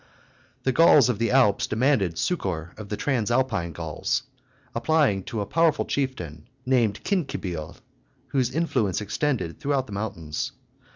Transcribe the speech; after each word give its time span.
The 0.63 0.71
Gauls 0.71 1.09
of 1.09 1.19
the 1.19 1.29
Alps 1.29 1.67
demanded 1.67 2.17
succor 2.17 2.73
of 2.75 2.89
the 2.89 2.97
Transalpine 2.97 3.71
Gauls, 3.71 4.23
applying 4.73 5.21
to 5.25 5.41
a 5.41 5.45
powerful 5.45 5.85
chieftain, 5.85 6.47
named 6.65 6.99
Cincibil, 7.05 7.77
whose 8.29 8.49
influence 8.49 8.99
extended 8.99 9.59
throughout 9.59 9.85
the 9.85 9.93
mountains. 9.93 10.53